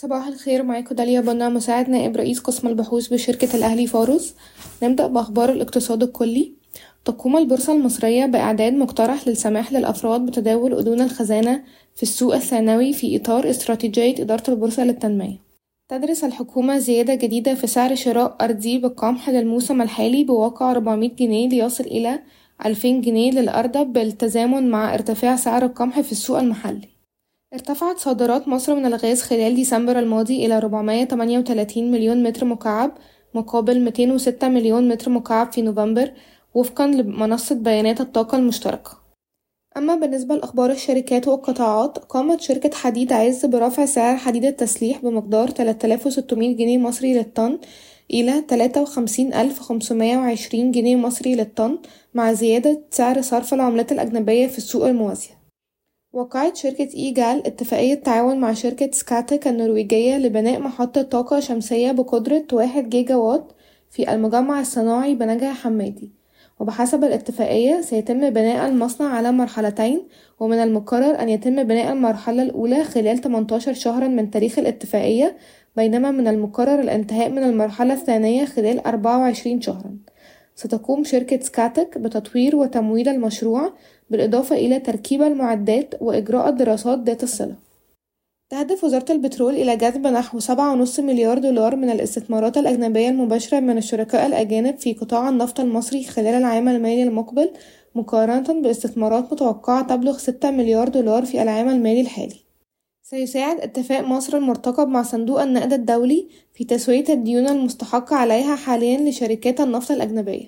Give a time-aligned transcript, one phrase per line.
[0.00, 4.34] صباح الخير معاكم داليا بنا مساعد نائب رئيس قسم البحوث بشركة الأهلي فاروس.
[4.82, 6.52] نبدأ بأخبار الاقتصاد الكلي.
[7.04, 11.62] تقوم البورصة المصرية بإعداد مقترح للسماح للأفراد بتداول أذون الخزانة
[11.94, 15.38] في السوق الثانوي في إطار استراتيجية إدارة البورصة للتنمية.
[15.88, 21.84] تدرس الحكومة زيادة جديدة في سعر شراء أرضي بالقمح للموسم الحالي بواقع 400 جنيه ليصل
[21.84, 22.18] إلى
[22.66, 26.97] 2000 جنيه للأردب بالتزامن مع ارتفاع سعر القمح في السوق المحلي.
[27.54, 32.92] ارتفعت صادرات مصر من الغاز خلال ديسمبر الماضي إلى 438 مليون متر مكعب
[33.34, 36.12] مقابل 206 مليون متر مكعب في نوفمبر
[36.54, 38.90] وفقا لمنصة بيانات الطاقة المشتركة.
[39.76, 46.56] أما بالنسبة لأخبار الشركات والقطاعات قامت شركة حديد عز برفع سعر حديد التسليح بمقدار 3600
[46.56, 47.58] جنيه مصري للطن
[48.10, 51.78] إلى 53520 جنيه مصري للطن
[52.14, 55.37] مع زيادة سعر صرف العملات الأجنبية في السوق الموازية
[56.12, 62.88] وقعت شركة إيجال اتفاقية تعاون مع شركة سكاتك النرويجية لبناء محطة طاقة شمسية بقدرة واحد
[62.90, 63.52] جيجا وات
[63.90, 66.10] في المجمع الصناعي بنجع حمادي.
[66.60, 70.02] وبحسب الاتفاقية سيتم بناء المصنع على مرحلتين
[70.40, 75.36] ومن المقرر أن يتم بناء المرحلة الأولى خلال 18 شهرا من تاريخ الاتفاقية
[75.76, 79.96] بينما من المقرر الانتهاء من المرحلة الثانية خلال 24 شهرا.
[80.58, 83.72] ستقوم شركة سكاتك بتطوير وتمويل المشروع
[84.10, 87.54] بالإضافة إلى تركيب المعدات وإجراء الدراسات ذات الصلة.
[88.50, 93.78] تهدف وزارة البترول إلى جذب نحو سبعة ونص مليار دولار من الاستثمارات الأجنبية المباشرة من
[93.78, 97.50] الشركاء الأجانب في قطاع النفط المصري خلال العام المالي المقبل
[97.94, 102.47] مقارنة باستثمارات متوقعة تبلغ ستة مليار دولار في العام المالي الحالي.
[103.10, 109.60] سيساعد اتفاق مصر المرتقب مع صندوق النقد الدولي في تسوية الديون المستحقة عليها حاليا لشركات
[109.60, 110.46] النفط الأجنبية.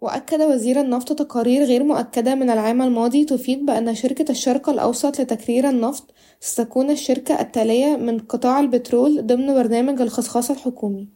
[0.00, 5.68] وأكد وزير النفط تقارير غير مؤكدة من العام الماضي تفيد بأن شركة الشرق الأوسط لتكرير
[5.68, 11.08] النفط ستكون الشركة التالية من قطاع البترول ضمن برنامج الخصخاص الحكومي.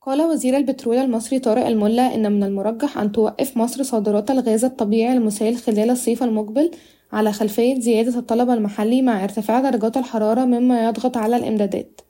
[0.00, 5.12] قال وزير البترول المصري طارق الملا إن من المرجح أن توقف مصر صادرات الغاز الطبيعي
[5.12, 6.70] المسال خلال الصيف المقبل
[7.12, 12.00] على خلفية زيادة الطلب المحلي مع ارتفاع درجات الحرارة مما يضغط على الإمدادات.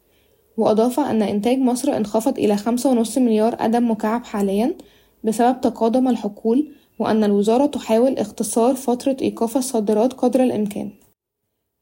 [0.56, 4.74] وأضاف أن إنتاج مصر انخفض إلى خمسة ونص مليار قدم مكعب حاليا
[5.24, 10.90] بسبب تقادم الحقول وأن الوزارة تحاول اختصار فترة إيقاف الصادرات قدر الإمكان.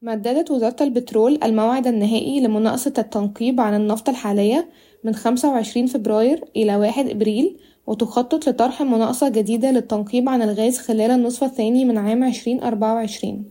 [0.01, 4.69] مددت وزارة البترول الموعد النهائي لمناقصة التنقيب عن النفط الحالية
[5.03, 11.43] من 25 فبراير إلى 1 إبريل وتخطط لطرح مناقصة جديدة للتنقيب عن الغاز خلال النصف
[11.43, 13.45] الثاني من عام 2024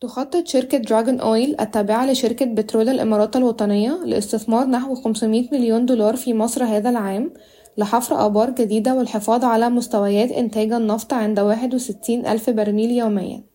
[0.00, 6.34] تخطط شركة دراجون أويل التابعة لشركة بترول الإمارات الوطنية لاستثمار نحو 500 مليون دولار في
[6.34, 7.32] مصر هذا العام
[7.78, 13.47] لحفر آبار جديدة والحفاظ على مستويات إنتاج النفط عند 61 ألف برميل يوميا.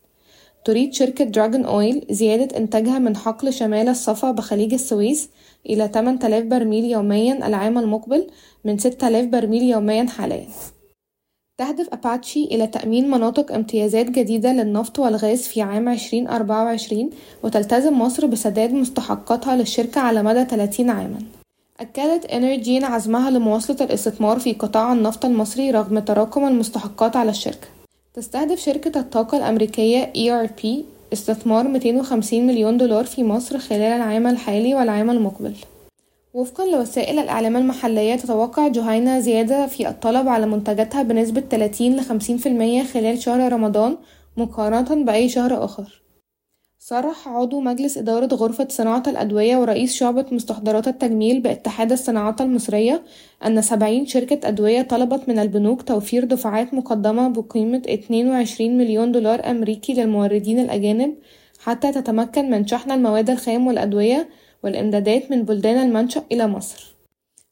[0.65, 5.29] تريد شركة دراجون أويل زيادة إنتاجها من حقل شمال الصفا بخليج السويس
[5.69, 8.27] إلى 8000 برميل يوميا العام المقبل
[8.65, 10.47] من 6000 برميل يوميا حاليا.
[11.57, 17.09] تهدف أباتشي إلى تأمين مناطق امتيازات جديدة للنفط والغاز في عام 2024
[17.43, 21.19] وتلتزم مصر بسداد مستحقاتها للشركة على مدى 30 عامًا.
[21.79, 27.82] أكدت إنرجين عزمها لمواصلة الاستثمار في قطاع النفط المصري رغم تراكم المستحقات على الشركة.
[28.13, 30.67] تستهدف شركة الطاقة الأمريكية ERP
[31.13, 35.53] استثمار 250 مليون دولار في مصر خلال العام الحالي والعام المقبل.
[36.33, 42.93] وفقا لوسائل الإعلام المحلية تتوقع جهينة زيادة في الطلب على منتجاتها بنسبة 30 ل 50%
[42.93, 43.97] خلال شهر رمضان
[44.37, 46.02] مقارنة بأي شهر آخر.
[46.85, 53.03] صرح عضو مجلس إدارة غرفة صناعة الأدوية ورئيس شعبة مستحضرات التجميل باتحاد الصناعات المصرية
[53.45, 59.93] أن سبعين شركة أدوية طلبت من البنوك توفير دفعات مقدمة بقيمة 22 مليون دولار أمريكي
[59.93, 61.15] للموردين الأجانب
[61.59, 64.29] حتى تتمكن من شحن المواد الخام والأدوية
[64.63, 66.93] والإمدادات من بلدان المنشأ إلى مصر.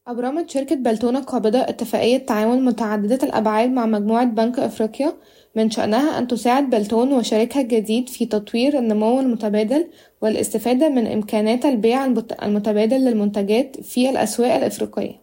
[0.06, 5.12] أبرمت شركة بلتونة القابضة اتفاقية تعاون متعددة الأبعاد مع مجموعة بنك أفريقيا
[5.56, 9.86] من شأنها أن تساعد بلتون وشريكها الجديد في تطوير النمو المتبادل
[10.22, 12.04] والاستفادة من إمكانات البيع
[12.42, 15.22] المتبادل للمنتجات في الأسواق الإفريقية.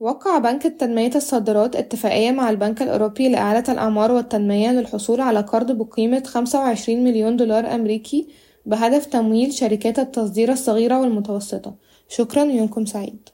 [0.00, 6.22] وقع بنك تنمية الصادرات اتفاقية مع البنك الأوروبي لإعادة الأعمار والتنمية للحصول على قرض بقيمة
[6.26, 8.28] 25 مليون دولار أمريكي
[8.66, 11.74] بهدف تمويل شركات التصدير الصغيرة والمتوسطة.
[12.08, 13.33] شكرا ويومكم سعيد.